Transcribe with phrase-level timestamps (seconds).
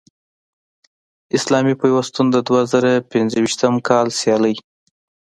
[1.37, 4.55] اسلامي پیوستون د دوه زره پنځویشتم کال سیالۍ